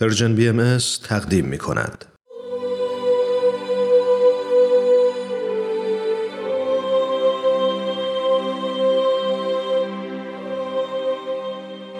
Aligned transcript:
پرژن 0.00 0.34
بی 0.34 0.48
ام 0.48 0.78
تقدیم 1.08 1.44
می 1.44 1.58
کند. 1.58 2.04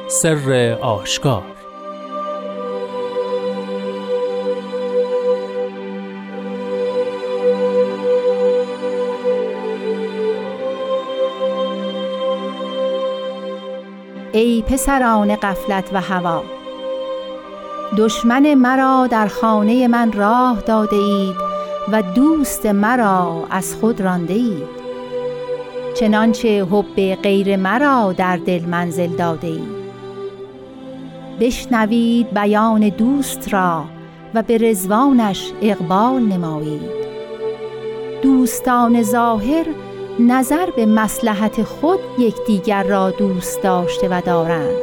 سر 0.09 0.79
آشکار 0.81 1.43
ای 14.33 14.63
پسران 14.63 15.37
قفلت 15.37 15.91
و 15.93 16.01
هوا 16.01 16.60
دشمن 17.97 18.55
مرا 18.55 19.07
در 19.07 19.27
خانه 19.27 19.89
من 19.89 20.13
راه 20.13 20.61
داده 20.61 20.97
اید 20.97 21.37
و 21.93 22.03
دوست 22.03 22.67
مرا 22.67 23.47
از 23.51 23.75
خود 23.75 24.01
رانده 24.01 24.35
اید. 24.35 24.81
چنانچه 25.95 26.67
حب 26.71 27.15
غیر 27.23 27.57
مرا 27.57 28.13
در 28.13 28.37
دل 28.37 28.65
منزل 28.65 29.07
داده 29.07 29.47
اید. 29.47 29.81
بشنوید 31.41 32.31
بیان 32.35 32.89
دوست 32.89 33.55
را 33.55 33.85
و 34.35 34.43
به 34.43 34.59
رزوانش 34.59 35.53
اقبال 35.63 36.23
نمایید. 36.23 36.91
دوستان 38.23 39.03
ظاهر 39.03 39.67
نظر 40.19 40.71
به 40.77 40.87
مسلحت 40.87 41.63
خود 41.63 42.01
یکدیگر 42.19 42.83
را 42.83 43.11
دوست 43.11 43.63
داشته 43.63 44.09
و 44.11 44.23
دارند. 44.27 44.77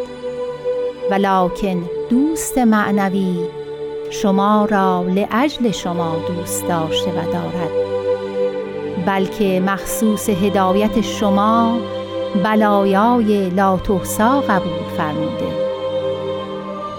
ولکن 1.11 1.96
دوست 2.09 2.57
معنوی. 2.57 3.37
شما 4.09 4.65
را 4.65 5.05
لعجل 5.07 5.71
شما 5.71 6.15
دوست 6.27 6.67
داشته 6.67 7.11
و 7.11 7.31
دارد. 7.33 7.71
بلکه 9.05 9.59
مخصوص 9.65 10.29
هدایت 10.29 11.01
شما 11.01 11.77
بلایای 12.43 13.49
لاتحسا 13.49 14.41
قبول 14.41 14.97
فرموده. 14.97 15.67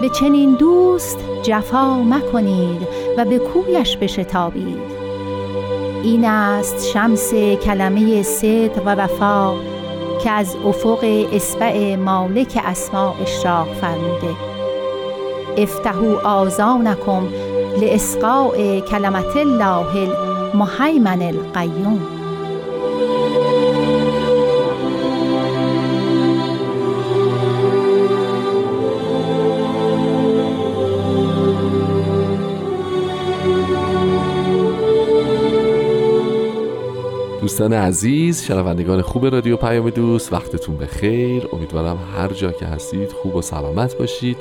به 0.01 0.09
چنین 0.09 0.55
دوست 0.55 1.19
جفا 1.43 2.03
مکنید 2.03 2.87
و 3.17 3.25
به 3.25 3.39
کویش 3.39 3.97
بشتابید. 3.97 4.99
این 6.03 6.25
است 6.25 6.87
شمس 6.87 7.33
کلمه 7.33 8.23
صدق 8.23 8.81
و 8.85 8.95
وفا 8.95 9.53
که 10.23 10.31
از 10.31 10.55
افق 10.65 11.27
اسبع 11.33 11.95
مالک 11.95 12.61
اسما 12.65 13.15
اشراق 13.21 13.67
فرموده. 13.73 14.48
افتحو 15.59 16.15
آزانکم 16.23 17.27
لاسقاء 17.81 18.79
کلمت 18.79 19.37
الله 19.37 20.09
المهیمن 20.53 21.21
القیوم. 21.21 21.99
دوستان 37.41 37.73
عزیز 37.73 38.43
شنوندگان 38.43 39.01
خوب 39.01 39.25
رادیو 39.25 39.57
پیام 39.57 39.89
دوست 39.89 40.33
وقتتون 40.33 40.77
بخیر. 40.77 41.47
امیدوارم 41.53 41.97
هر 42.17 42.27
جا 42.27 42.51
که 42.51 42.65
هستید 42.65 43.11
خوب 43.11 43.35
و 43.35 43.41
سلامت 43.41 43.97
باشید. 43.97 44.37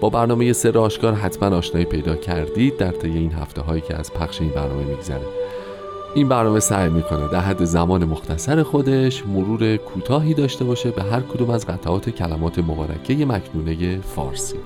با 0.00 0.10
برنامه 0.10 0.52
سر 0.52 0.78
آشکار 0.78 1.12
حتما 1.12 1.56
آشنایی 1.56 1.86
پیدا 1.86 2.16
کردید 2.16 2.76
در 2.76 2.90
طی 2.90 3.08
این 3.08 3.32
هفته 3.32 3.60
هایی 3.60 3.80
که 3.80 3.96
از 3.96 4.12
پخش 4.12 4.40
این 4.40 4.50
برنامه 4.50 4.84
میگذره. 4.84 5.26
این 6.14 6.28
برنامه 6.28 6.60
سعی 6.60 6.88
می‌کنه 6.88 7.28
در 7.28 7.40
حد 7.40 7.64
زمان 7.64 8.04
مختصر 8.04 8.62
خودش 8.62 9.26
مرور 9.26 9.76
کوتاهی 9.76 10.34
داشته 10.34 10.64
باشه 10.64 10.90
به 10.90 11.02
هر 11.02 11.20
کدوم 11.20 11.50
از 11.50 11.66
قطعات 11.66 12.10
کلمات 12.10 12.58
مبارکه 12.58 13.26
مکنونه 13.26 14.00
فارسی. 14.00 14.56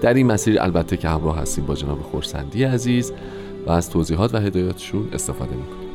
در 0.00 0.14
این 0.14 0.26
مسیر 0.26 0.60
البته 0.60 0.96
که 0.96 1.08
همراه 1.08 1.38
هستیم 1.38 1.66
با 1.66 1.74
جناب 1.74 2.02
خورسندی 2.02 2.64
عزیز 2.64 3.12
و 3.66 3.70
از 3.70 3.90
توضیحات 3.90 4.34
و 4.34 4.38
هدایاتشون 4.38 5.08
استفاده 5.12 5.56
می‌کنیم. 5.56 5.88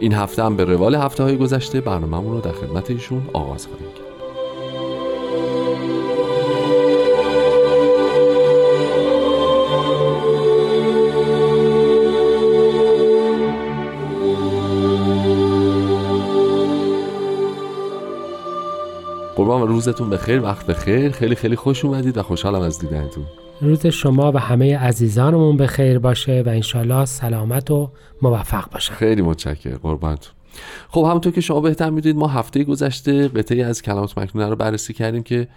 این 0.00 0.12
هفته 0.12 0.44
هم 0.44 0.56
به 0.56 0.64
روال 0.64 0.94
هفته 0.94 1.22
های 1.22 1.36
گذشته 1.36 1.80
برنامهمون 1.80 2.32
رو 2.32 2.40
در 2.40 2.52
خدمت 2.52 2.90
ایشون 2.90 3.22
آغاز 3.32 3.66
خواهیم 3.66 3.88
کرد. 3.94 4.07
روزتون 19.78 20.10
بخیر 20.10 20.42
وقت 20.42 20.66
بخیر. 20.66 21.10
خیلی 21.10 21.34
خیلی 21.34 21.56
خوش 21.56 21.84
اومدید 21.84 22.18
و 22.18 22.22
خوشحالم 22.22 22.60
از 22.60 22.78
دیدنتون. 22.78 23.24
روز 23.60 23.86
شما 23.86 24.32
و 24.32 24.36
همه 24.36 24.78
عزیزانمون 24.78 25.56
به 25.56 25.66
خیر 25.66 25.98
باشه 25.98 26.42
و 26.46 26.48
انشالله 26.48 27.04
سلامت 27.04 27.70
و 27.70 27.90
موفق 28.22 28.70
باشه 28.70 28.92
خیلی 28.92 29.22
متشکر 29.22 29.76
قربانتون. 29.76 30.32
خب 30.88 31.00
همونطور 31.00 31.32
که 31.32 31.40
شما 31.40 31.60
بهتر 31.60 31.90
می‌دونید 31.90 32.18
ما 32.18 32.28
هفته 32.28 32.64
گذشته 32.64 33.28
قطعی 33.28 33.62
از 33.62 33.82
کلمات 33.82 34.18
مکنونه 34.18 34.48
رو 34.48 34.56
بررسی 34.56 34.92
کردیم 34.92 35.22
که 35.22 35.48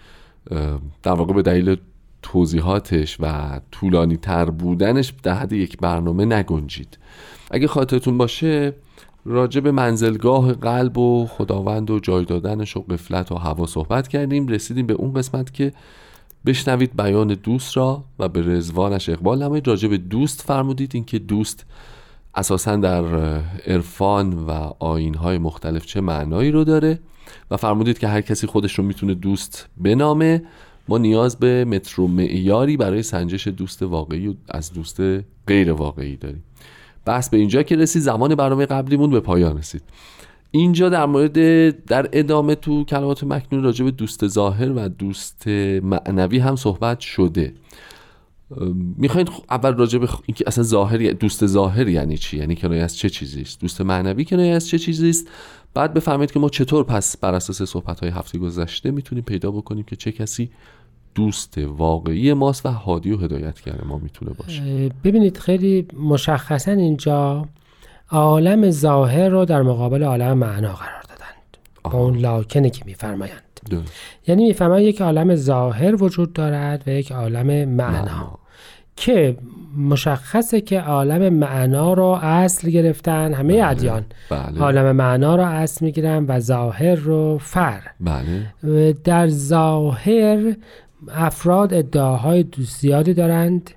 در 1.04 1.12
واقع 1.12 1.34
به 1.34 1.42
دلیل 1.42 1.78
توضیحاتش 2.22 3.18
و 3.20 3.60
طولانی 3.72 4.18
تر 4.18 4.46
بودنش 4.46 5.14
در 5.24 5.34
حد 5.34 5.54
یک 5.54 5.78
برنامه 5.78 6.26
نگنجید. 6.26 6.98
اگه 7.52 7.68
خاطرتون 7.68 8.18
باشه 8.18 8.74
راجع 9.26 9.62
به 9.62 9.72
منزلگاه 9.72 10.54
قلب 10.54 10.98
و 10.98 11.26
خداوند 11.26 11.92
و 11.92 12.00
جای 12.00 12.26
دادنش 12.26 12.78
و 12.78 12.82
قفلت 12.82 13.32
و 13.32 13.36
هوا 13.36 13.66
صحبت 13.66 14.08
کردیم. 14.08 14.48
رسیدیم 14.48 14.88
به 14.88 14.94
اون 14.94 15.14
قسمت 15.14 15.54
که 15.54 15.74
بشنوید 16.46 16.96
بیان 16.96 17.28
دوست 17.28 17.78
را 17.78 18.04
و 18.20 18.30
به 18.30 18.42
رزوانش 18.42 19.10
اقبال 19.10 19.44
نمایید. 19.44 19.68
راجع 19.68 19.88
به 19.88 19.98
دوست 19.98 20.42
فرمودید. 20.42 20.92
اینکه 20.94 21.20
دوست 21.20 21.66
اساسا 22.36 22.76
در 22.76 23.04
عرفان 23.68 24.34
و 24.34 24.52
آینهای 24.80 25.38
مختلف 25.38 25.86
چه 25.86 26.02
معنایی 26.02 26.52
رو 26.52 26.64
داره 26.64 27.00
و 27.52 27.58
فرمودید 27.58 28.00
که 28.00 28.08
هر 28.08 28.22
کسی 28.22 28.48
خودش 28.48 28.74
رو 28.80 28.84
می‌تونه 28.84 29.14
دوست 29.14 29.70
بنامه. 29.78 30.44
ما 30.88 30.98
نیاز 30.98 31.40
به 31.40 31.66
متر 31.66 32.02
و 32.02 32.08
معیاری 32.08 32.78
برای 32.78 33.04
سنجش 33.04 33.48
دوست 33.48 33.84
واقعی 33.84 34.38
از 34.50 34.74
دوست 34.74 35.02
غیر 35.48 35.72
واقعی 35.72 36.16
داریم. 36.16 36.44
بحث 37.06 37.30
به 37.30 37.38
اینجا 37.38 37.64
که 37.64 37.76
رسید 37.76 38.02
زمان 38.02 38.36
برنامه 38.36 38.66
قبلیمون 38.66 39.10
به 39.10 39.20
پایان 39.20 39.58
رسید. 39.58 39.84
اینجا 40.52 40.90
در 40.90 41.06
مورد 41.06 41.36
در 41.86 42.10
ادامه 42.14 42.56
تو 42.56 42.84
کلمات 42.84 43.24
مکنون 43.24 43.64
راجع 43.64 43.86
به 43.86 43.92
دوست 43.92 44.28
ظاهر 44.28 44.72
و 44.72 44.90
دوست 44.90 45.48
معنوی 45.84 46.40
هم 46.40 46.56
صحبت 46.56 47.00
شده. 47.00 47.54
می‌خواین 48.98 49.28
اول 49.50 49.74
راجع 49.74 50.00
به 50.00 50.08
اینکه 50.26 50.44
اصلا 50.48 50.64
ظاهر 50.64 50.98
دوست 50.98 51.46
ظاهر 51.46 51.88
یعنی 51.88 52.18
چی؟ 52.18 52.38
یعنی 52.38 52.56
کنایه 52.56 52.84
از 52.84 52.98
چه 52.98 53.10
چیزی 53.10 53.42
است 53.42 53.62
دوست 53.62 53.82
معنوی 53.82 54.26
کنایه 54.26 54.54
از 54.54 54.68
چه 54.68 54.80
چیزی 54.80 55.10
است 55.10 55.28
بعد 55.74 55.94
بفهمید 55.94 56.32
که 56.32 56.40
ما 56.40 56.50
چطور 56.50 56.84
پس 56.84 57.18
بر 57.18 57.34
اساس 57.34 57.62
صحبت 57.62 58.00
های 58.00 58.10
هفته 58.10 58.38
گذشته 58.38 58.92
می‌تونیم 58.92 59.24
پیدا 59.24 59.52
بکنیم 59.52 59.84
که 59.84 59.96
چه 59.96 60.12
کسی 60.12 60.50
دوست 61.16 61.58
واقعی 61.58 62.34
ماست 62.34 62.66
و 62.66 62.70
هادی 62.70 63.12
و 63.12 63.18
هدایتگر 63.18 63.84
ما 63.86 63.98
می‌تونه 63.98 64.32
باشه. 64.32 64.90
ببینید 65.04 65.38
خیلی 65.38 65.88
مشخصا 66.00 66.72
اینجا 66.72 67.46
عالم 68.10 68.70
ظاهر 68.70 69.30
رو 69.30 69.46
در 69.46 69.62
مقابل 69.62 70.04
عالم 70.04 70.38
معنا 70.38 70.74
قرار 70.74 71.02
دادند. 71.10 71.58
با 71.84 72.00
اون 72.00 72.18
لاکنه 72.18 72.70
که 72.70 72.86
میفرمایند. 72.86 73.42
یعنی 74.28 74.48
میفرمایند 74.48 74.88
یک 74.88 75.02
عالم 75.02 75.36
ظاهر 75.36 76.04
وجود 76.04 76.34
دارد 76.34 76.84
و 76.88 76.90
یک 76.90 77.12
عالم 77.12 77.70
معنا. 77.70 78.40
که 78.96 79.38
مشخصه 79.78 80.62
که 80.62 80.82
عالم 80.82 81.34
معنا 81.34 81.94
رو 81.94 82.06
اصل 82.22 82.70
گرفتن 82.70 83.34
همه 83.34 83.54
بله. 83.54 83.68
ادیان. 83.68 84.06
بله. 84.30 84.60
عالم 84.60 84.96
معنا 84.96 85.36
رو 85.36 85.44
اصل 85.44 85.86
می‌گیرن 85.86 86.26
و 86.26 86.40
ظاهر 86.40 86.96
رو 86.96 87.38
فر. 87.38 87.82
بله. 88.00 88.94
در 89.04 89.28
ظاهر 89.28 90.56
افراد 91.10 91.74
ادعاهای 91.74 92.46
زیادی 92.58 93.14
دارند 93.14 93.72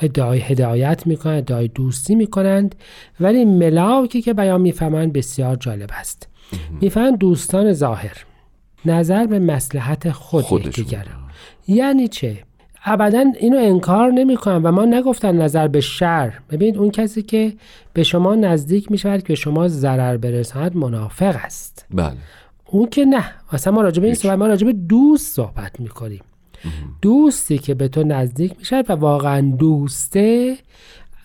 ادعای 0.00 0.38
هدایت 0.38 1.06
می‌کنند 1.06 1.38
ادعای 1.38 1.68
دوستی 1.68 2.14
می‌کنند 2.14 2.74
ولی 3.20 3.44
ملاکی 3.44 4.22
که 4.22 4.34
بیان 4.34 4.60
می‌فهمند 4.60 5.12
بسیار 5.12 5.56
جالب 5.56 5.90
است. 5.92 6.28
می‌فهمند 6.80 7.18
دوستان 7.18 7.72
ظاهر 7.72 8.16
نظر 8.84 9.26
به 9.26 9.38
مسلحت 9.38 10.10
خود 10.10 10.70
دیگر 10.70 11.06
یعنی 11.68 12.08
چه؟ 12.08 12.38
ابدا 12.84 13.24
اینو 13.40 13.58
انکار 13.58 14.10
نمی‌کنن 14.10 14.62
و 14.62 14.72
ما 14.72 14.84
نگفتن 14.84 15.42
نظر 15.42 15.68
به 15.68 15.80
شر. 15.80 16.32
ببینید 16.50 16.78
اون 16.78 16.90
کسی 16.90 17.22
که 17.22 17.52
به 17.92 18.02
شما 18.02 18.34
نزدیک 18.34 18.90
می‌شود 18.90 19.20
که 19.20 19.28
به 19.28 19.34
شما 19.34 19.68
ضرر 19.68 20.16
برساند 20.16 20.76
منافق 20.76 21.36
است. 21.44 21.86
بله. 21.94 22.12
اون 22.66 22.88
که 22.88 23.04
نه. 23.04 23.24
اصلا 23.52 23.72
ما 23.72 23.82
راجع 23.82 24.00
به 24.00 24.06
این 24.06 24.14
صحبت 24.14 24.38
ما 24.38 24.46
راجع 24.46 24.66
به 24.66 24.72
دوست 24.72 25.34
صحبت 25.34 25.80
می‌کنیم. 25.80 26.20
دوستی 27.02 27.58
که 27.58 27.74
به 27.74 27.88
تو 27.88 28.02
نزدیک 28.02 28.54
می‌شد 28.58 28.90
و 28.90 28.92
واقعا 28.92 29.56
دوسته 29.58 30.56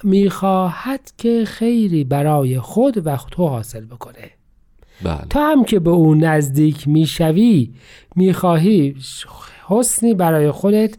می‌خواهد 0.03 1.11
که 1.17 1.45
خیری 1.45 2.03
برای 2.03 2.59
خود 2.59 3.07
و 3.07 3.17
تو 3.31 3.47
حاصل 3.47 3.85
بکنه. 3.85 4.31
بله. 5.03 5.25
تا 5.29 5.51
هم 5.51 5.63
که 5.63 5.79
به 5.79 5.89
او 5.89 6.15
نزدیک 6.15 6.87
می‌شوی 6.87 7.71
می‌خواهی 8.15 8.95
حسنی 9.67 10.13
برای 10.13 10.51
خودت 10.51 10.95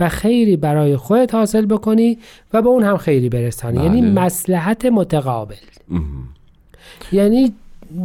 و 0.00 0.08
خیری 0.08 0.56
برای 0.56 0.96
خودت 0.96 1.34
حاصل 1.34 1.66
بکنی 1.66 2.18
و 2.52 2.62
به 2.62 2.68
اون 2.68 2.84
هم 2.84 2.96
خیری 2.96 3.28
برسانی. 3.28 3.82
یعنی 3.82 4.02
بله. 4.02 4.10
مسلحت 4.10 4.84
متقابل. 4.84 5.54
یعنی 7.12 7.52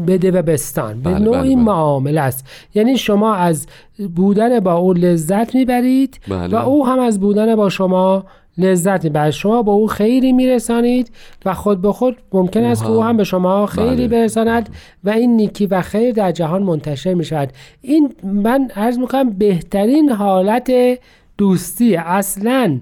بده 0.08 0.32
و 0.32 0.42
بستان 0.42 1.02
به 1.02 1.10
بله، 1.10 1.20
نوعی 1.20 1.40
بله، 1.40 1.56
بله. 1.56 1.64
معامله 1.64 2.22
است 2.22 2.48
یعنی 2.76 2.98
شما 2.98 3.34
از 3.34 3.68
بودن 4.16 4.60
با 4.60 4.74
او 4.74 4.94
لذت 4.94 5.56
می‌برید 5.56 6.20
بله. 6.28 6.48
و 6.48 6.56
او 6.56 6.88
هم 6.88 7.00
از 7.00 7.20
بودن 7.20 7.56
با 7.56 7.70
شما 7.70 8.26
لذت 8.58 9.04
می‌برد 9.04 9.32
شما 9.32 9.64
با 9.64 9.74
او 9.74 9.88
خیری 9.88 10.32
میرسانید 10.32 11.12
و 11.46 11.54
خود 11.54 11.82
به 11.82 11.92
خود 11.92 12.18
ممکن 12.34 12.64
است 12.64 12.84
که 12.84 12.90
او 12.90 13.04
هم 13.04 13.18
به 13.18 13.24
شما 13.24 13.66
خیری 13.66 13.96
بله. 13.96 14.08
برساند 14.08 14.70
و 15.04 15.10
این 15.10 15.36
نیکی 15.36 15.66
و 15.66 15.82
خیر 15.82 16.12
در 16.12 16.32
جهان 16.32 16.64
منتشر 16.64 17.14
می 17.14 17.26
شود 17.26 17.54
این 17.82 18.14
من 18.24 18.72
عرض 18.76 18.98
می‌کنم 18.98 19.30
بهترین 19.30 20.10
حالت 20.10 20.72
دوستی 21.38 21.96
اصلا 21.96 22.80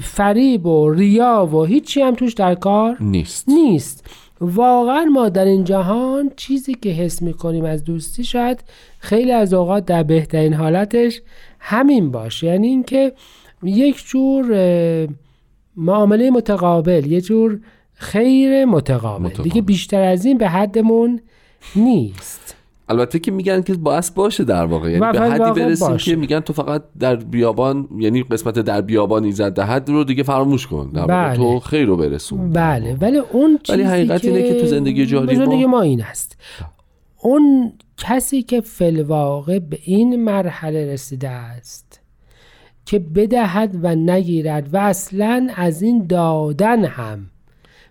فریب 0.00 0.66
و 0.66 0.90
ریا 0.90 1.48
و 1.52 1.64
هیچی 1.64 2.00
هم 2.02 2.14
توش 2.14 2.34
در 2.34 2.54
کار 2.54 2.96
نیست 3.00 3.48
نیست 3.48 4.04
واقعا 4.40 5.04
ما 5.04 5.28
در 5.28 5.44
این 5.44 5.64
جهان 5.64 6.30
چیزی 6.36 6.74
که 6.74 6.88
حس 6.88 7.22
می‌کنیم 7.22 7.64
از 7.64 7.84
دوستی 7.84 8.24
شاید 8.24 8.64
خیلی 8.98 9.32
از 9.32 9.54
اوقات 9.54 9.84
در 9.84 10.02
بهترین 10.02 10.54
حالتش 10.54 11.22
همین 11.60 12.10
باشه 12.10 12.46
یعنی 12.46 12.66
اینکه 12.66 13.12
یک 13.62 14.04
جور 14.06 14.46
معامله 15.76 16.30
متقابل 16.30 17.06
یه 17.06 17.20
جور 17.20 17.60
خیر 17.94 18.64
متقابل. 18.64 19.26
متقابل. 19.26 19.50
دیگه 19.50 19.62
بیشتر 19.62 20.02
از 20.02 20.24
این 20.24 20.38
به 20.38 20.48
حدمون 20.48 21.20
نیست 21.76 22.56
البته 22.88 23.18
که 23.18 23.30
میگن 23.30 23.62
که 23.62 23.74
باعث 23.74 24.10
باشه 24.10 24.44
در 24.44 24.64
واقع. 24.64 24.90
یعنی 24.90 25.00
به 25.00 25.12
در 25.12 25.30
حدی 25.30 25.38
واقع 25.38 25.64
برسیم 25.64 25.88
باشه. 25.88 26.10
که 26.10 26.16
میگن 26.16 26.40
تو 26.40 26.52
فقط 26.52 26.82
در 26.98 27.16
بیابان 27.16 27.88
یعنی 27.98 28.22
قسمت 28.22 28.58
در 28.58 28.80
بیابان 28.80 29.24
ایزد 29.24 29.52
دهد 29.52 29.88
رو 29.88 30.04
دیگه 30.04 30.22
فراموش 30.22 30.66
کن. 30.66 30.90
در 30.94 31.00
واقع 31.00 31.28
بله. 31.28 31.36
تو 31.36 31.60
خیر 31.60 31.86
رو 31.86 31.96
برسون. 31.96 32.50
بله. 32.50 32.96
ولی 33.00 33.18
اون 33.18 33.58
چیزی 33.62 33.78
ولی 33.78 33.88
حقیقت 33.88 34.22
که 34.22 34.28
اینه 34.28 34.48
که 34.48 34.60
تو 34.60 34.66
زندگی 34.66 35.06
جاری 35.06 35.36
ما- 35.36 35.66
ما 35.66 35.80
این 35.80 36.02
است. 36.02 36.36
اون 37.20 37.72
کسی 37.96 38.42
که 38.42 38.60
فلواقع 38.60 39.58
به 39.58 39.78
این 39.84 40.24
مرحله 40.24 40.92
رسیده 40.92 41.28
است 41.28 42.00
که 42.84 42.98
بدهد 42.98 43.78
و 43.82 43.94
نگیرد 43.94 44.74
و 44.74 44.76
اصلا 44.76 45.48
از 45.56 45.82
این 45.82 46.06
دادن 46.06 46.84
هم 46.84 47.26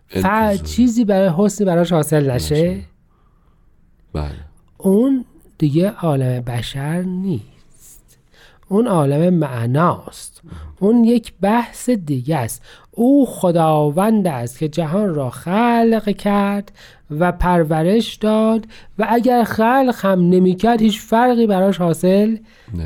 ف... 0.08 0.26
چیزی 0.64 1.06
برای 1.06 1.32
حسنی 1.38 1.68
براش 1.68 1.92
حاصل 1.92 2.32
نشه. 2.32 2.80
بله. 4.14 4.55
اون 4.78 5.26
دیگه 5.58 5.90
عالم 5.90 6.42
بشر 6.42 7.02
نیست. 7.02 8.18
اون 8.70 8.88
عالم 8.88 9.34
معناست. 9.34 10.42
اون 10.80 11.04
یک 11.04 11.34
بحث 11.42 11.90
دیگه 11.90 12.38
است. 12.38 12.62
او 12.92 13.26
خداوند 13.26 14.28
است 14.28 14.60
که 14.60 14.68
جهان 14.68 15.16
را 15.16 15.30
خلق 15.30 16.10
کرد 16.10 16.72
و 17.20 17.32
پرورش 17.32 18.16
داد 18.16 18.66
و 19.00 19.08
اگر 19.10 19.44
خلق 19.44 19.96
هم 19.98 20.30
نمی‌کرد 20.30 20.82
هیچ 20.82 21.02
فرقی 21.02 21.48
براش 21.48 21.78
حاصل 21.78 22.38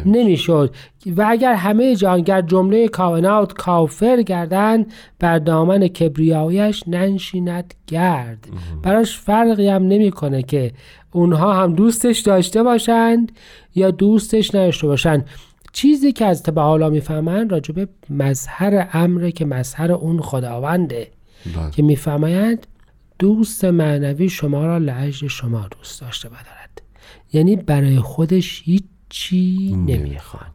نمی‌شد. 0.05 0.75
و 1.05 1.25
اگر 1.29 1.53
همه 1.53 1.95
جهانگر 1.95 2.41
جمله 2.41 2.87
کائنات 2.87 3.53
کافر 3.53 4.21
گردند 4.21 4.93
بر 5.19 5.39
دامن 5.39 5.87
کبریایش 5.87 6.83
ننشیند 6.87 7.73
گرد. 7.87 8.47
براش 8.83 9.17
فرقی 9.17 9.67
هم 9.67 9.83
نمی‌کنه 9.83 10.43
که 10.43 10.71
اونها 11.11 11.63
هم 11.63 11.75
دوستش 11.75 12.19
داشته 12.19 12.63
باشند 12.63 13.31
یا 13.75 13.91
دوستش 13.91 14.55
نداشته 14.55 14.87
باشند. 14.87 15.25
چیزی 15.73 16.11
که 16.11 16.25
از 16.25 16.43
به 16.43 16.61
حالا 16.61 16.89
می‌فهمند 16.89 17.51
راجب 17.51 17.89
مظهر 18.09 18.89
امره 18.93 19.31
که 19.31 19.45
مظهر 19.45 19.91
اون 19.91 20.21
خداونده 20.21 21.11
بله. 21.55 21.71
که 21.71 21.83
میفرمایند 21.83 22.67
دوست 23.19 23.65
معنوی 23.65 24.29
شما 24.29 24.65
را 24.65 24.77
لعجل 24.77 25.27
شما 25.27 25.67
دوست 25.77 26.01
داشته 26.01 26.29
و 26.29 26.31
دارد. 26.31 26.81
یعنی 27.33 27.55
برای 27.55 27.99
خودش 27.99 28.61
هیچی 28.65 29.75
نمی‌خواد. 29.87 30.51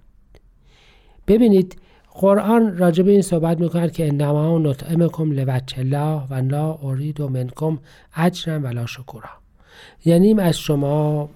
ببینید 1.27 1.77
قرآن 2.15 2.79
راجع 2.79 3.03
به 3.03 3.11
این 3.11 3.23
صحبت 3.23 3.61
می‌کند 3.61 3.93
که 3.93 4.09
انما 4.09 4.59
نطعمکم 4.59 5.33
لوجه 5.33 5.79
الله 5.79 6.23
و 6.31 6.35
لا 6.35 6.79
ارید 6.83 7.21
و 7.21 7.29
منکم 7.29 7.79
اجرا 8.17 8.59
ولا 8.61 8.87
شکورا. 8.87 9.31
یعنی 10.05 10.41
از 10.41 10.59
شما 10.59 11.29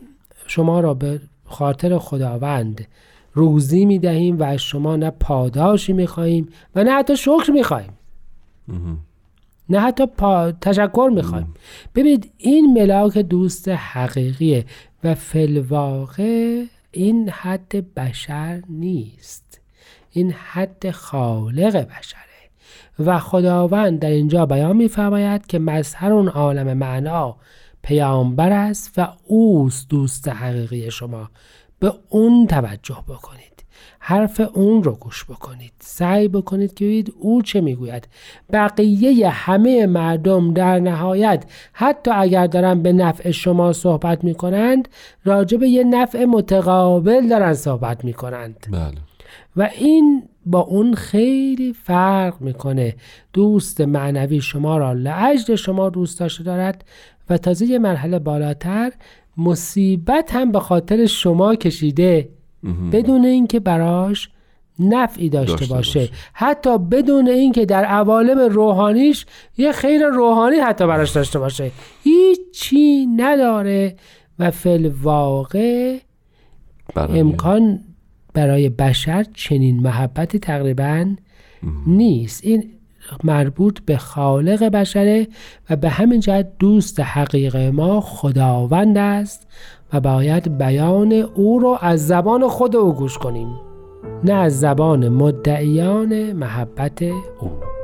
شما 0.46 0.80
را 0.80 0.94
به 0.94 1.20
خاطر 1.44 1.98
خداوند 1.98 2.86
روزی 3.32 3.84
می‌دهیم 3.84 4.38
و 4.38 4.42
از 4.42 4.60
شما 4.60 4.96
نه 4.96 5.10
پاداشی 5.10 5.92
می‌خواهیم 5.92 6.48
و 6.74 6.84
نه 6.84 6.90
حتی 6.90 7.16
شکر 7.16 7.50
می‌خواهیم. 7.54 7.92
نه 9.68 9.80
حتی 9.80 10.06
پا... 10.06 10.52
تشکر 10.52 11.10
می‌خوایم 11.14 11.54
ببینید 11.94 12.32
این 12.38 12.72
ملاک 12.72 13.18
دوست 13.18 13.68
حقیقیه 13.68 14.64
و 15.04 15.14
فلواقع 15.14 16.64
این 16.92 17.28
حد 17.30 17.94
بشر 17.94 18.62
نیست. 18.68 19.60
این 20.10 20.32
حد 20.32 20.90
خالق 20.90 21.76
بشره. 21.76 22.18
و 22.98 23.18
خداوند 23.18 23.98
در 23.98 24.10
اینجا 24.10 24.46
بیان 24.46 24.76
میفرماید 24.76 25.46
که 25.46 25.58
مظهر 25.58 26.12
اون 26.12 26.28
عالم 26.28 26.76
معنا 26.76 27.36
پیامبر 27.88 28.52
است 28.52 28.92
و 28.96 29.08
اوست 29.26 29.88
دوست 29.88 30.28
حقیقی 30.28 30.90
شما. 30.90 31.30
به 31.78 31.92
اون 32.08 32.46
توجه 32.46 33.04
بکنید. 33.08 33.64
حرف 33.98 34.40
اون 34.54 34.82
رو 34.82 34.92
گوش 34.92 35.24
بکنید. 35.24 35.72
سعی 35.80 36.28
بکنید 36.28 36.74
که 36.74 36.84
ببینید 36.84 37.14
او 37.18 37.42
چه 37.42 37.60
می‌گوید. 37.60 38.08
بقیه 38.52 39.28
همه 39.28 39.86
مردم 39.86 40.54
در 40.54 40.78
نهایت 40.78 41.44
حتی 41.72 42.10
اگر 42.10 42.46
دارن 42.46 42.82
به 42.82 42.92
نفع 42.92 43.30
شما 43.30 43.72
صحبت 43.72 44.24
می‌کنند 44.24 44.88
راجع 45.24 45.58
یه 45.58 45.84
نفع 45.84 46.24
متقابل 46.24 47.28
دارن 47.28 47.54
صحبت 47.54 48.04
می‌کنند. 48.04 48.66
بله. 48.70 49.07
و 49.56 49.70
این 49.78 50.22
با 50.46 50.60
اون 50.60 50.94
خیلی 50.94 51.72
فرق 51.72 52.40
می‌کنه 52.40 52.96
دوست 53.32 53.80
معنوی 53.80 54.40
شما 54.40 54.78
را 54.78 54.92
لعجل 54.92 55.54
شما 55.54 55.90
دوست 55.90 56.20
داشته 56.20 56.44
دارد 56.44 56.84
و 57.30 57.38
تازه 57.38 57.66
یه 57.66 57.78
مرحله 57.78 58.18
بالاتر 58.18 58.92
مصیبت 59.36 60.34
هم 60.34 60.52
به 60.52 60.60
خاطر 60.60 61.06
شما 61.06 61.54
کشیده 61.54 62.28
بدون 62.92 63.24
اینکه 63.24 63.60
براش 63.60 64.30
نفعی 64.78 65.28
داشته, 65.28 65.52
داشته 65.52 65.74
باشه. 65.74 66.00
باشه. 66.00 66.12
حتی 66.32 66.78
بدون 66.78 67.28
اینکه 67.28 67.66
در 67.66 67.84
عوالم 67.84 68.38
روحانیش 68.38 69.26
یه 69.58 69.72
خیر 69.72 70.06
روحانی 70.06 70.56
حتی 70.56 70.86
براش 70.86 71.10
داشته 71.10 71.38
باشه 71.38 71.70
هیچی 72.04 73.06
نداره 73.16 73.96
و 74.38 74.50
فی 74.50 74.88
واقع 74.88 75.98
امکان 76.96 77.80
برای 78.34 78.68
بشر 78.68 79.26
چنین 79.34 79.80
محبتی 79.80 80.38
تقریبا 80.38 81.06
نیست. 81.86 82.44
این 82.44 82.64
مربوط 83.24 83.80
به 83.86 83.96
خالق 83.96 84.64
بشره 84.64 85.26
و 85.70 85.76
به 85.76 85.88
همین 85.88 86.20
جهت 86.20 86.58
دوست 86.58 87.00
حقیق 87.00 87.56
ما 87.56 88.00
خداوند 88.00 88.98
است 88.98 89.46
و 89.92 90.00
باید 90.00 90.58
بیان 90.58 91.12
او 91.12 91.58
رو 91.58 91.78
از 91.80 92.06
زبان 92.06 92.48
خود 92.48 92.76
او 92.76 92.92
گوش 92.92 93.18
کنیم 93.18 93.48
نه 94.24 94.32
از 94.32 94.60
زبان 94.60 95.08
مدعیان 95.08 96.32
محبت 96.32 97.02
او. 97.02 97.77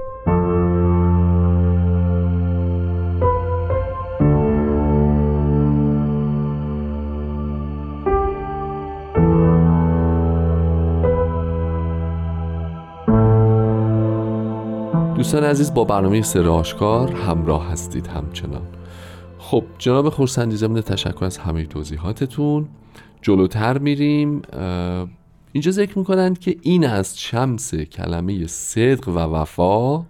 دوستان 15.35 15.51
عزیز 15.51 15.75
با 15.75 15.85
برنامه 15.85 16.23
سر 16.23 16.49
آشکار 16.49 17.13
همراه 17.13 17.71
هستید 17.71 18.07
همچنان. 18.07 18.63
خب 19.39 19.65
جناب 19.79 20.09
خورسندی 20.09 20.57
ضمن 20.57 20.81
تشکر 20.81 21.25
از 21.25 21.39
همه 21.39 21.67
توضیحاتتون. 21.67 22.69
جلوتر 23.23 23.79
میریم. 23.79 24.43
اینجا 25.53 25.71
ذکر 25.71 25.99
می‌کنند 25.99 26.39
که 26.39 26.57
این 26.63 26.87
از 26.87 27.21
شمس 27.21 27.75
کلمه 27.75 28.47
صدق 28.47 29.09
و 29.09 29.19
وفا. 29.19 30.05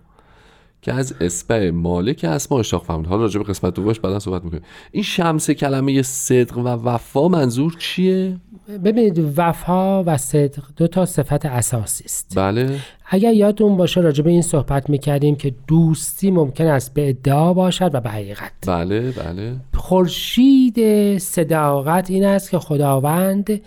که 0.84 0.92
از 0.92 1.14
اسبع 1.20 1.70
مالک 1.70 2.24
اسما 2.24 2.58
اشتاق 2.58 2.84
فرمود. 2.84 3.06
حالا 3.06 3.22
راجع 3.22 3.40
به 3.40 3.44
قسمت 3.44 3.74
دومش 3.74 4.00
بعدا 4.00 4.18
صحبت 4.18 4.44
می‌کنیم. 4.44 4.62
این 4.92 5.02
شمس 5.02 5.50
کلمه 5.50 6.02
صدق 6.02 6.58
و 6.58 6.62
وفا 6.62 7.28
منظور 7.28 7.76
چیه؟ 7.78 8.36
ببینید 8.84 9.32
وفا 9.36 10.04
و 10.04 10.16
صدق 10.16 10.62
دو 10.76 10.86
تا 10.86 11.06
صفت 11.06 11.46
اساسی 11.46 12.04
است. 12.04 12.32
بله. 12.36 12.78
اگر 13.06 13.32
یادتون 13.32 13.76
باشه 13.76 14.00
راجع 14.00 14.24
به 14.24 14.30
این 14.30 14.42
صحبت 14.42 14.90
می‌کردیم 14.90 15.36
که 15.36 15.54
دوستی 15.66 16.30
ممکن 16.30 16.66
است 16.66 16.94
به 16.94 17.08
ادعا 17.08 17.54
باشد 17.54 17.90
و 17.94 18.00
به 18.00 18.10
حقیقت. 18.10 18.52
بله 18.66 19.10
بله. 19.10 19.56
خورشید 19.74 21.18
صداقت 21.18 22.10
این 22.10 22.24
است 22.24 22.50
که 22.50 22.58
خداوند 22.58 23.60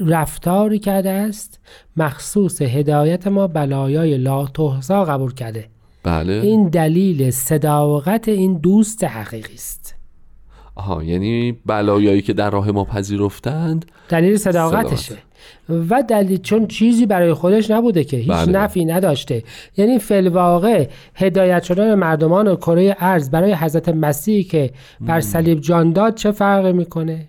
رفتاری 0.00 0.78
کرده 0.78 1.10
است. 1.10 1.60
مخصوص 1.96 2.62
هدایت 2.62 3.26
ما 3.26 3.46
بلایای 3.46 4.18
لا 4.18 4.46
تحصا 4.46 5.04
قبول 5.04 5.34
کرده. 5.34 5.68
بله. 6.06 6.32
این 6.32 6.68
دلیل 6.68 7.30
صداقت 7.30 8.28
این 8.28 8.54
دوست 8.54 9.04
حقیقی 9.04 9.54
است. 9.54 9.94
آها 10.74 11.04
یعنی 11.04 11.52
بلایایی 11.66 12.22
که 12.22 12.32
در 12.32 12.50
راه 12.50 12.70
ما 12.70 12.84
پذیرفتند 12.84 13.84
دلیل 14.08 14.36
صداقتشه. 14.36 15.16
و 15.68 16.02
دلیل 16.08 16.40
چون 16.40 16.66
چیزی 16.66 17.06
برای 17.06 17.32
خودش 17.32 17.70
نبوده 17.70 18.04
که 18.04 18.16
هیچ 18.16 18.32
بله. 18.32 18.52
نفی 18.52 18.84
نداشته. 18.84 19.44
یعنی 19.76 19.98
فلواقع 19.98 20.88
هدایت 21.14 21.62
شدن 21.62 21.94
مردمان 21.94 22.56
کره 22.56 22.96
ارز 23.00 23.30
برای 23.30 23.54
حضرت 23.54 23.88
مسیحی 23.88 24.44
که 24.44 24.70
بر 25.00 25.20
صلیب 25.20 25.60
جان 25.60 25.92
داد 25.92 26.14
چه 26.14 26.30
فرقی 26.30 26.72
می‌کنه؟ 26.72 27.28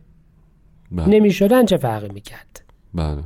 بله. 0.91 1.07
نمی 1.07 1.31
شدن 1.31 1.65
چه 1.65 1.77
فرقی 1.77 2.09
می‌کرد؟ 2.13 2.63
بله. 2.93 3.23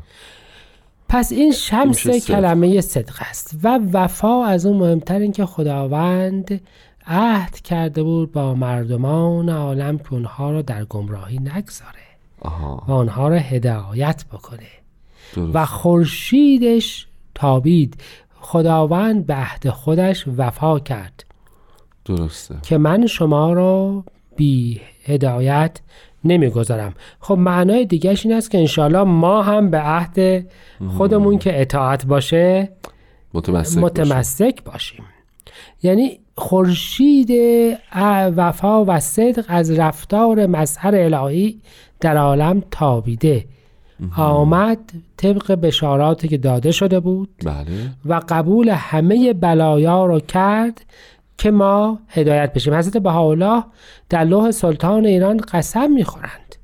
پس 1.12 1.32
این 1.32 1.52
شمس. 1.52 2.08
کلمه 2.08 2.82
صدق 2.82 3.16
است 3.20 3.60
و 3.64 3.80
وفا 3.94 4.46
از 4.46 4.66
اون 4.66 4.78
مهمتر 4.78 5.20
این 5.20 5.32
که 5.32 5.46
خداوند 5.46 6.62
عهد 7.08 7.60
کرده 7.60 8.04
بود 8.04 8.32
با 8.32 8.54
مردمان 8.54 9.50
عالم 9.50 9.98
که 9.98 10.14
اونها 10.14 10.52
رو 10.52 10.62
در 10.62 10.86
گمراهی 10.86 11.40
نگذاره 11.40 12.00
آها. 12.42 12.84
و 12.88 12.92
آنها 12.92 13.28
را 13.28 13.36
هدایت 13.36 14.26
بکنه. 14.32 14.68
درست. 15.36 15.56
و 15.56 15.66
خورشیدش 15.66 17.08
تابید. 17.36 18.02
خداوند 18.42 19.26
به 19.26 19.34
عهد 19.34 19.70
خودش 19.70 20.26
وفا 20.38 20.80
کرد. 20.80 21.26
درسته. 22.06 22.56
که 22.64 22.78
من 22.78 23.08
شما 23.08 23.54
را 23.54 24.04
بی 24.36 24.82
هدایت 25.06 25.80
نمی‌گذارم. 26.24 26.94
خب 27.20 27.38
معنای 27.38 27.86
دیگهش 27.86 28.26
این 28.26 28.36
است 28.36 28.52
که 28.52 28.58
انشالله 28.58 29.04
ما 29.04 29.42
هم 29.42 29.70
به 29.70 29.80
عهد 29.80 30.46
خودمون 30.98 31.38
که 31.38 31.62
اطاعت 31.62 32.06
باشه 32.06 32.70
متمسک 33.34 33.80
باشیم. 33.80 34.04
متمسک 34.04 34.64
باشیم. 34.64 35.06
یعنی 35.84 36.20
خورشید 36.36 37.32
وفا 38.38 38.86
و 38.86 39.00
صدق 39.00 39.46
از 39.48 39.72
رفتار 39.72 40.46
مظهر 40.46 40.96
الهی 40.96 41.60
در 42.00 42.18
عالم 42.18 42.64
تابیده. 42.72 43.46
آمد 44.18 44.80
طبق 45.18 45.52
بشاراتی 45.52 46.28
که 46.28 46.38
داده 46.38 46.72
شده 46.72 47.00
بود 47.00 47.30
بله. 47.46 47.66
و 48.06 48.22
قبول 48.30 48.70
همه 48.70 49.34
بلایا 49.34 50.06
رو 50.06 50.20
کرد 50.20 50.86
که 51.42 51.52
ما 51.52 52.00
هدایت 52.08 52.54
بشیم. 52.54 52.74
حضرت 52.74 52.98
بهاءالله 52.98 53.64
در 54.10 54.24
لوح 54.24 54.52
سلطان 54.52 55.06
ایران 55.06 55.38
قسم 55.38 55.92
می‌خورند. 55.92 56.56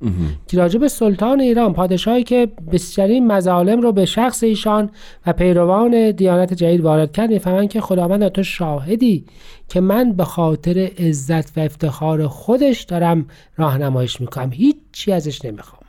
که 0.48 0.56
راجب 0.56 0.86
سلطان 0.86 1.40
ایران 1.40 1.72
پادشاهی 1.72 2.22
که 2.22 2.48
بسیارین 2.72 3.26
مظالم 3.26 3.80
رو 3.80 3.92
به 3.92 4.04
شخص 4.04 4.42
ایشان 4.42 4.90
و 5.26 5.32
پیروان 5.32 6.10
دیانت 6.10 6.54
جدید 6.54 6.80
وارد 6.80 7.12
کرد 7.12 7.30
می‌فهمند 7.30 7.68
که 7.68 7.80
خداوند 7.80 8.28
تو 8.28 8.42
شاهدی 8.42 9.24
که 9.68 9.80
من 9.80 10.12
به 10.12 10.24
خاطر 10.24 10.90
عزت 10.98 11.58
و 11.58 11.60
افتخار 11.60 12.26
خودش 12.26 12.82
دارم 12.82 13.26
راهنماییش 13.56 14.20
می‌کنم. 14.20 14.50
هیچی 14.52 15.12
ازش 15.12 15.44
نمی‌خوام. 15.44 15.82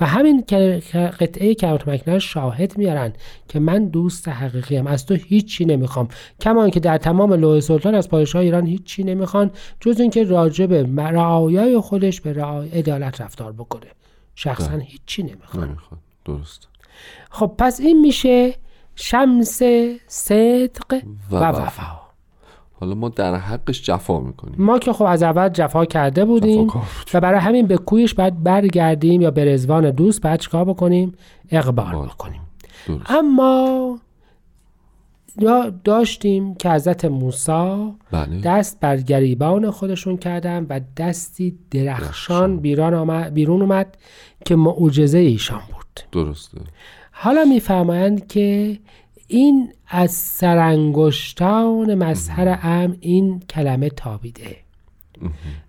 و 0.00 0.06
همین 0.06 0.44
قطعه 1.20 1.54
کرات 1.54 1.88
مکنه 1.88 2.18
شاهد 2.18 2.78
میارن 2.78 3.12
که 3.48 3.60
من 3.60 3.84
دوست 3.84 4.28
حقیقیم. 4.28 4.86
از 4.86 5.06
تو 5.06 5.14
هیچی 5.14 5.64
نمی‌خوام. 5.64 6.08
کمان 6.40 6.70
که 6.70 6.80
در 6.80 6.98
تمام 6.98 7.32
لوح 7.32 7.60
سلطان 7.60 7.94
از 7.94 8.08
پادشاه 8.08 8.42
ایران 8.42 8.66
هیچی 8.66 9.04
نمی‌خوان 9.04 9.50
جز 9.80 10.00
اینکه 10.00 10.24
راجع 10.24 10.66
به 10.66 10.82
رعایای 10.98 11.80
خودش 11.80 12.20
به 12.20 12.44
عدالت 12.72 13.20
رفتار 13.20 13.52
بکنه. 13.52 13.86
شخصا 14.34 14.68
بله. 14.68 14.82
هیچی 14.82 15.22
نمی‌خوان 15.22 15.68
نمی‌خواد 15.68 16.00
درست. 16.24 16.68
خب 17.30 17.54
پس 17.58 17.80
این 17.80 18.00
میشه 18.00 18.54
شمس 18.94 19.62
صدق 20.06 21.02
و 21.30 21.36
و 21.36 21.44
وفا. 21.44 22.03
حالا 22.84 22.94
ما 22.94 23.08
در 23.08 23.34
حقش 23.34 23.82
جفا 23.82 24.20
می‌کنیم. 24.20 24.54
ما 24.58 24.78
که 24.78 24.92
خب 24.92 25.04
از 25.04 25.22
اول 25.22 25.48
جفا 25.48 25.84
کرده 25.84 26.24
بودیم 26.24 26.66
بودیم. 26.66 26.82
و 27.14 27.20
برای 27.20 27.40
همین 27.40 27.66
به 27.66 27.76
کویش 27.76 28.14
باید 28.14 28.42
برگردیم 28.42 29.20
یا 29.20 29.30
به 29.30 29.44
رزوان 29.44 29.90
دوست 29.90 30.22
باید 30.22 30.40
چیکار 30.40 30.64
بکنیم؟ 30.64 31.12
اقبال 31.50 31.92
بال 31.92 32.08
بکنیم. 32.08 32.40
درست. 32.88 33.10
اما 33.10 33.98
یا 35.38 35.72
داشتیم 35.84 36.54
که 36.54 36.70
حضرت 36.70 37.04
موسی 37.04 37.92
بله. 38.10 38.40
دست 38.44 38.80
بر 38.80 38.96
گریبان 38.96 39.70
خودشون 39.70 40.16
کردن 40.16 40.66
و 40.68 40.80
دستی 40.96 41.58
درخشان. 41.70 42.56
بیرون 42.56 42.94
آمد, 42.94 43.34
بیرون 43.34 43.62
اومد 43.62 43.96
که 44.44 44.56
معجزه 44.56 45.18
ایشان 45.18 45.60
بود. 45.72 46.00
درسته. 46.12 46.58
حالا 47.12 47.44
میفرمایند 47.44 48.26
که 48.26 48.78
این 49.28 49.72
از 49.86 50.10
سرانگشتان 50.10 51.94
مظهر 51.94 52.58
ام 52.62 52.96
این 53.00 53.40
کلمه 53.40 53.88
تابیده. 53.90 54.56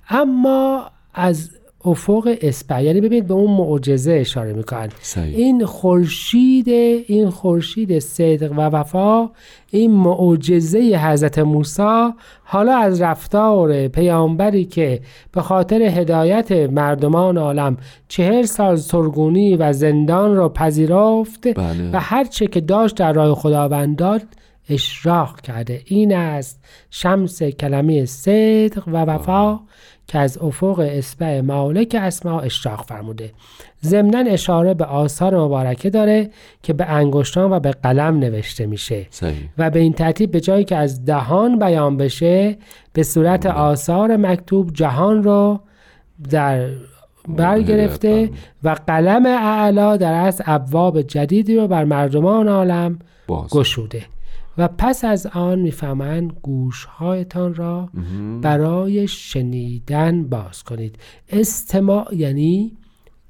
اما 0.09 0.91
از 1.13 1.49
افق 1.85 2.37
اسپع 2.41 2.83
یعنی 2.83 3.01
ببینید 3.01 3.27
به 3.27 3.33
اون 3.33 3.51
معجزه 3.51 4.13
اشاره 4.13 4.53
می‌کنن. 4.53 4.89
صحیح. 5.01 5.35
این 5.37 5.65
خورشید 5.65 6.69
این 7.07 7.29
خورشید 7.29 7.99
صدق 7.99 8.51
و 8.51 8.61
وفا 8.61 9.29
این 9.71 9.91
معجزه 9.91 10.79
حضرت 10.79 11.39
موسی 11.39 12.09
حالا 12.43 12.77
از 12.77 13.01
رفتار 13.01 13.87
پیامبری 13.87 14.65
که 14.65 14.99
به 15.31 15.41
خاطر 15.41 15.81
هدایت 15.81 16.51
مردمان 16.51 17.37
عالم 17.37 17.77
چهل 18.07 18.41
سال 18.41 18.75
سرگونی 18.75 19.55
و 19.55 19.73
زندان 19.73 20.35
را 20.35 20.49
پذیرفت 20.49 21.47
بله. 21.47 21.89
و 21.93 21.99
هر 21.99 22.23
چه 22.23 22.47
که 22.47 22.61
داشت 22.61 22.95
در 22.95 23.13
راه 23.13 23.35
خداوند 23.35 23.95
داد 23.95 24.21
اشراق 24.69 25.41
کرده. 25.41 25.81
این 25.85 26.15
است 26.15 26.63
شمس 26.89 27.43
کلمه 27.43 28.05
صدق 28.05 28.83
و 28.87 28.91
وفا. 28.91 29.59
که 30.07 30.19
از 30.19 30.37
افق 30.37 30.79
اسبع 30.79 31.41
مالک 31.41 31.95
اسما 31.99 32.39
اشراق 32.39 32.85
فرموده. 32.85 33.31
ضمنا 33.85 34.19
اشاره 34.19 34.73
به 34.73 34.85
آثار 34.85 35.39
مبارکه 35.39 35.89
داره 35.89 36.29
که 36.63 36.73
به 36.73 36.85
انگشتان 36.85 37.51
و 37.51 37.59
به 37.59 37.71
قلم 37.71 38.19
نوشته 38.19 38.65
میشه. 38.65 39.07
و 39.57 39.69
به 39.69 39.79
این 39.79 39.93
ترتیب 39.93 40.31
به 40.31 40.39
جایی 40.39 40.63
که 40.65 40.75
از 40.75 41.05
دهان 41.05 41.59
بیان 41.59 41.97
بشه 41.97 42.57
به 42.93 43.03
صورت 43.03 43.45
آثار 43.45 44.17
مکتوب 44.17 44.73
جهان 44.73 45.23
رو 45.23 45.59
در 46.29 46.69
بر 47.27 47.61
گرفته 47.61 48.29
و 48.63 48.75
قلم 48.87 49.25
اعلا 49.25 49.97
در 49.97 50.13
از 50.13 50.41
ابواب 50.45 51.01
جدیدی 51.01 51.55
رو 51.55 51.67
بر 51.67 51.83
مردمان 51.83 52.47
عالم 52.47 52.99
گشوده. 53.51 54.03
و 54.57 54.67
پس 54.67 55.05
از 55.05 55.25
آن 55.25 55.59
می‌فهمند 55.59 56.33
گوشهایتان 56.41 57.53
را 57.53 57.89
برای 58.41 59.07
شنیدن 59.07 60.23
باز 60.23 60.63
کنید. 60.63 60.99
استماع 61.29 62.15
یعنی 62.15 62.77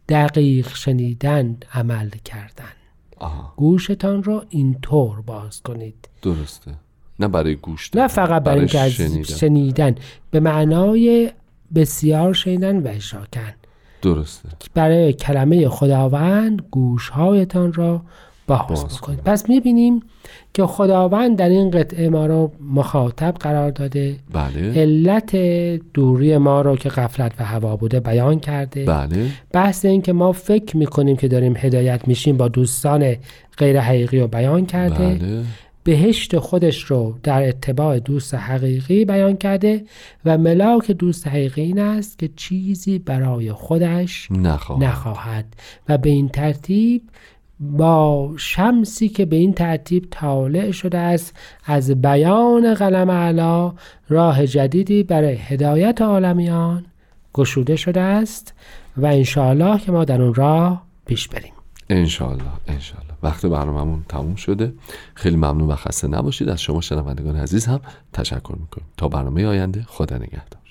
دقیق 0.09 0.75
شنیدن 0.75 1.57
عمل 1.73 2.09
کردن. 2.09 2.73
آها. 3.17 3.53
گوشتان 3.57 4.23
را 4.23 4.45
اینطور 4.49 5.21
باز 5.21 5.61
کنید. 5.61 6.09
درسته. 6.21 6.71
نه 7.19 7.27
برای 7.27 7.55
گوش 7.55 7.95
نه 7.95 8.07
فقط 8.07 8.43
برای 8.43 8.59
اینکه 8.59 8.79
از 8.79 8.91
شنیدن. 8.91 9.23
شنیدن. 9.23 9.95
به 10.31 10.39
معنای 10.39 11.31
بسیار 11.75 12.33
شنیدن 12.33 12.83
و 12.83 12.87
اشراکن. 12.87 13.53
درسته. 14.01 14.49
برای 14.73 15.13
کلمه 15.13 15.69
خداوند 15.69 16.61
گوشهایتان 16.71 17.73
را 17.73 18.01
باز, 18.47 18.67
باز 18.69 18.97
بکنید 18.97 19.19
پس 19.19 19.49
می‌بینیم 19.49 20.03
که 20.53 20.65
خداوند 20.65 21.37
در 21.37 21.49
این 21.49 21.71
قطعه 21.71 22.09
ما 22.09 22.25
رو 22.25 22.51
مخاطب 22.73 23.35
قرار 23.39 23.71
داده. 23.71 24.15
بله. 24.33 24.81
علت 24.81 25.35
دوری 25.93 26.37
ما 26.37 26.61
رو 26.61 26.75
که 26.75 26.89
غفلت 26.89 27.31
و 27.39 27.43
هوا 27.43 27.75
بوده 27.75 27.99
بیان 27.99 28.39
کرده. 28.39 28.85
بله. 28.85 29.27
بحث 29.51 29.85
این 29.85 30.01
که 30.01 30.13
ما 30.13 30.31
فکر 30.31 30.77
می‌کنیم 30.77 31.15
که 31.15 31.27
داریم 31.27 31.53
هدایت 31.57 32.07
میشیم 32.07 32.37
با 32.37 32.47
دوستان 32.47 33.15
غیر 33.57 33.79
حقیقی 33.79 34.19
رو 34.19 34.27
بیان 34.27 34.65
کرده. 34.65 35.15
بله. 35.15 35.43
بهشت 35.83 36.37
خودش 36.37 36.83
رو 36.83 37.15
در 37.23 37.47
اتباع 37.47 37.99
دوست 37.99 38.33
حقیقی 38.33 39.05
بیان 39.05 39.37
کرده 39.37 39.83
و 40.25 40.37
ملاک 40.37 40.91
دوست 40.91 41.27
حقیقی 41.27 41.61
این 41.61 41.79
است 41.79 42.19
که 42.19 42.29
چیزی 42.35 42.99
برای 42.99 43.51
خودش 43.51 44.27
نخواه 44.31 44.79
نخواهد 44.79 45.45
و 45.89 45.97
به 45.97 46.09
این 46.09 46.29
ترتیب 46.29 47.01
با 47.59 48.33
شمسی 48.37 49.09
که 49.09 49.25
به 49.25 49.35
این 49.35 49.53
ترتیب 49.53 50.07
طالع 50.11 50.71
شده 50.71 50.97
است 50.97 51.35
از 51.65 52.01
بیان 52.01 52.73
قلم 52.73 53.11
علا 53.11 53.73
راه 54.09 54.47
جدیدی 54.47 55.03
برای 55.03 55.33
هدایت 55.35 56.01
عالمیان 56.01 56.85
گشوده 57.33 57.75
شده 57.75 58.01
است 58.01 58.53
و 58.97 59.05
انشاءالله 59.05 59.79
که 59.79 59.91
ما 59.91 60.05
در 60.05 60.21
اون 60.21 60.33
راه 60.33 60.85
پیش 61.05 61.27
بریم. 61.27 61.53
انشاءالله 61.89 62.43
انشاءالله. 62.67 63.13
وقت 63.23 63.45
برنامهمون 63.45 64.05
تموم 64.09 64.35
شده. 64.35 64.73
خیلی 65.13 65.35
ممنون 65.35 65.71
و 65.71 65.75
خسته 65.75 66.07
نباشید. 66.07 66.49
از 66.49 66.61
شما 66.61 66.81
شنوندگان 66.81 67.35
عزیز 67.35 67.65
هم 67.65 67.79
تشکر 68.13 68.55
می‌کنیم. 68.59 68.87
تا 68.97 69.07
برنامه 69.07 69.45
آینده 69.45 69.85
خدا 69.87 70.17
نگهدار. 70.17 70.61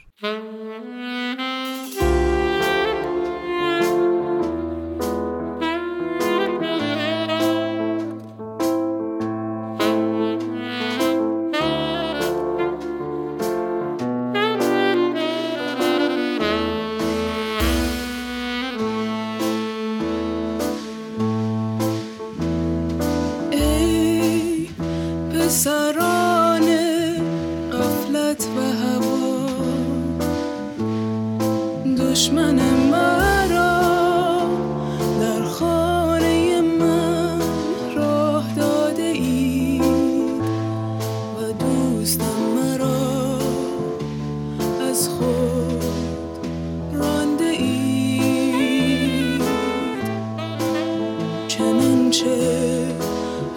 آنچه 52.15 52.87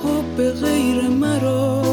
حب 0.04 0.38
خب 0.38 0.66
غیر 0.66 1.02
مرا 1.10 1.87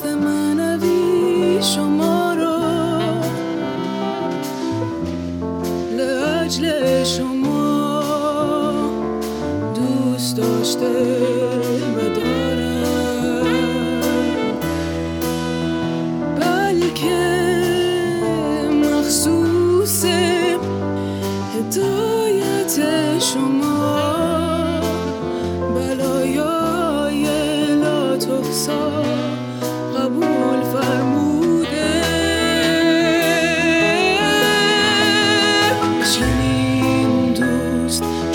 the. 0.00 0.35